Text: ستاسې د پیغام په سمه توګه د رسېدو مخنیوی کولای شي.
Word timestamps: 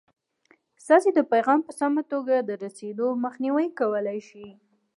ستاسې 0.83 1.09
د 1.13 1.19
پیغام 1.31 1.59
په 1.67 1.71
سمه 1.79 2.01
توګه 2.11 2.35
د 2.39 2.49
رسېدو 2.63 3.07
مخنیوی 3.23 3.67
کولای 3.79 4.19
شي. 4.29 4.47